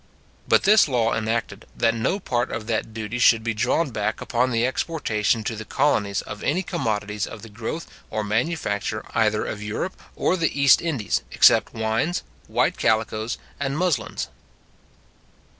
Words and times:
But 0.47 0.63
this 0.63 0.87
law 0.87 1.13
enacted, 1.13 1.67
that 1.77 1.93
no 1.93 2.19
part 2.19 2.49
of 2.51 2.65
that 2.65 2.91
duty 2.91 3.19
should 3.19 3.43
be 3.43 3.53
drawn 3.53 3.91
back 3.91 4.19
upon 4.19 4.49
the 4.49 4.65
exportation 4.65 5.43
to 5.43 5.55
the 5.55 5.63
colonies 5.63 6.23
of 6.23 6.41
any 6.41 6.63
commodities 6.63 7.27
of 7.27 7.43
the 7.43 7.49
growth 7.49 7.85
or 8.09 8.23
manufacture 8.23 9.05
either 9.13 9.45
of 9.45 9.61
Europe 9.61 9.93
or 10.15 10.35
the 10.35 10.59
East 10.59 10.81
Indies, 10.81 11.21
except 11.31 11.75
wines, 11.75 12.23
white 12.47 12.77
calicoes, 12.79 13.37
and 13.59 13.77
muslins. 13.77 14.29